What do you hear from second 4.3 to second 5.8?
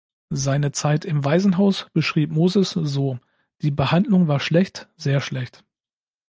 schlecht, sehr schlecht.